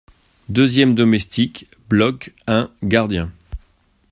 [0.49, 3.31] Deuxième Domestique: Block Un Gardien.